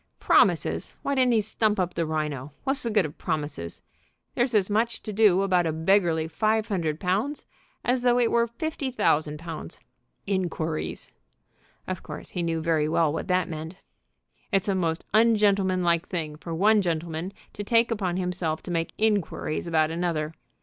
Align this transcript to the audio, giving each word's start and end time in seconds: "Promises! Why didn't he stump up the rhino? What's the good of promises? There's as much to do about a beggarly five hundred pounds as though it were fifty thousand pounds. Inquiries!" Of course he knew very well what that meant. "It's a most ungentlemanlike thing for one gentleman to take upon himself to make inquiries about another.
"Promises! 0.19 0.97
Why 1.03 1.13
didn't 1.13 1.33
he 1.33 1.41
stump 1.41 1.79
up 1.79 1.93
the 1.93 2.07
rhino? 2.07 2.53
What's 2.63 2.81
the 2.81 2.89
good 2.89 3.05
of 3.05 3.19
promises? 3.19 3.83
There's 4.33 4.55
as 4.55 4.67
much 4.67 5.03
to 5.03 5.13
do 5.13 5.43
about 5.43 5.67
a 5.67 5.71
beggarly 5.71 6.27
five 6.27 6.69
hundred 6.69 6.99
pounds 6.99 7.45
as 7.85 8.01
though 8.01 8.17
it 8.17 8.31
were 8.31 8.47
fifty 8.47 8.89
thousand 8.89 9.37
pounds. 9.37 9.79
Inquiries!" 10.25 11.13
Of 11.85 12.01
course 12.01 12.29
he 12.31 12.41
knew 12.41 12.61
very 12.61 12.89
well 12.89 13.13
what 13.13 13.27
that 13.27 13.47
meant. 13.47 13.77
"It's 14.51 14.67
a 14.67 14.73
most 14.73 15.03
ungentlemanlike 15.13 16.07
thing 16.07 16.35
for 16.35 16.51
one 16.51 16.81
gentleman 16.81 17.31
to 17.53 17.63
take 17.63 17.91
upon 17.91 18.17
himself 18.17 18.63
to 18.63 18.71
make 18.71 18.93
inquiries 18.97 19.67
about 19.67 19.91
another. 19.91 20.33